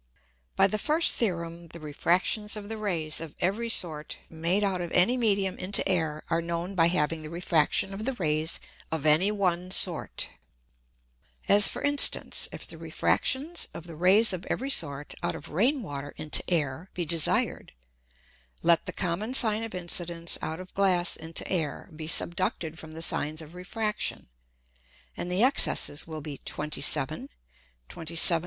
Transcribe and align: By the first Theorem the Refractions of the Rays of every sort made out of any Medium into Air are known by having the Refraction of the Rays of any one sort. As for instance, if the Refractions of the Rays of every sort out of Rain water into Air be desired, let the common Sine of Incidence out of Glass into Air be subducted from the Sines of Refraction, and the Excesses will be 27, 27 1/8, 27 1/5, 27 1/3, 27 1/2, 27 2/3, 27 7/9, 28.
By 0.55 0.65
the 0.65 0.79
first 0.79 1.13
Theorem 1.13 1.67
the 1.67 1.79
Refractions 1.79 2.57
of 2.57 2.69
the 2.69 2.77
Rays 2.79 3.21
of 3.21 3.35
every 3.39 3.69
sort 3.69 4.17
made 4.31 4.63
out 4.63 4.81
of 4.81 4.91
any 4.93 5.15
Medium 5.15 5.59
into 5.59 5.87
Air 5.87 6.23
are 6.27 6.41
known 6.41 6.73
by 6.73 6.87
having 6.87 7.21
the 7.21 7.29
Refraction 7.29 7.93
of 7.93 8.05
the 8.05 8.13
Rays 8.13 8.59
of 8.91 9.05
any 9.05 9.31
one 9.31 9.69
sort. 9.69 10.27
As 11.47 11.67
for 11.67 11.83
instance, 11.83 12.49
if 12.51 12.65
the 12.65 12.79
Refractions 12.79 13.67
of 13.75 13.85
the 13.85 13.95
Rays 13.95 14.33
of 14.33 14.43
every 14.47 14.71
sort 14.71 15.13
out 15.21 15.35
of 15.35 15.49
Rain 15.49 15.83
water 15.83 16.15
into 16.17 16.41
Air 16.49 16.89
be 16.95 17.05
desired, 17.05 17.71
let 18.63 18.87
the 18.87 18.93
common 18.93 19.35
Sine 19.35 19.61
of 19.61 19.75
Incidence 19.75 20.35
out 20.41 20.59
of 20.59 20.73
Glass 20.73 21.15
into 21.15 21.47
Air 21.47 21.91
be 21.95 22.07
subducted 22.07 22.79
from 22.79 22.93
the 22.93 23.03
Sines 23.03 23.39
of 23.39 23.53
Refraction, 23.53 24.29
and 25.15 25.31
the 25.31 25.43
Excesses 25.43 26.07
will 26.07 26.21
be 26.21 26.39
27, 26.43 26.49
27 27.29 27.29
1/8, 27.29 27.29
27 27.29 27.29
1/5, 27.29 27.29
27 27.29 27.29
1/3, 27.29 27.29
27 27.29 27.29
1/2, 27.29 27.29
27 27.29 27.75
2/3, 27.93 27.93
27 27.93 28.17
7/9, 28.17 28.29
28. 28.39 28.39